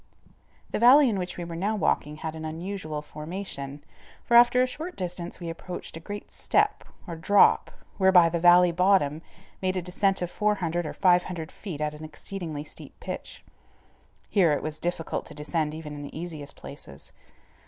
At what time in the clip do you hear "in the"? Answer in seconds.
15.93-16.19